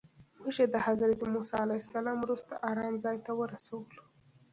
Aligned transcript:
موږ 0.39 0.55
یې 0.61 0.65
د 0.73 0.75
حضرت 0.85 1.19
موسی 1.33 1.55
علیه 1.65 1.81
السلام 1.85 2.17
وروستي 2.21 2.55
ارام 2.69 2.93
ځای 3.03 3.17
ته 3.25 3.31
ورسولو. 3.39 4.01